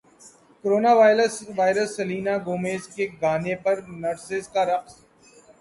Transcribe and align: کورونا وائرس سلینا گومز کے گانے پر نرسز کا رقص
کورونا 0.63 0.91
وائرس 1.57 1.95
سلینا 1.95 2.35
گومز 2.45 2.87
کے 2.95 3.07
گانے 3.21 3.55
پر 3.63 3.75
نرسز 4.01 4.47
کا 4.53 4.65
رقص 4.65 4.95